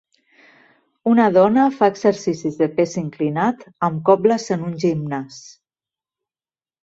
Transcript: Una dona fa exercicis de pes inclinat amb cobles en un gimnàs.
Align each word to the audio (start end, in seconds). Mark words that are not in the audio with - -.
Una 1.09 1.25
dona 1.35 1.65
fa 1.81 1.89
exercicis 1.91 2.57
de 2.61 2.69
pes 2.79 2.97
inclinat 3.03 3.61
amb 3.89 4.01
cobles 4.09 4.47
en 4.57 4.63
un 4.69 4.73
gimnàs. 4.85 5.37